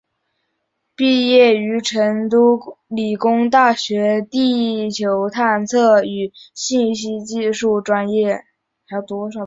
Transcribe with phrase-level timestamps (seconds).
[0.95, 8.43] 毕业于成都理工大学地球探测与信息技术专业。